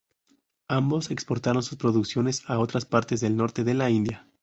[0.67, 4.25] Ambos exportaron sus producciones a otras partes del norte de la India.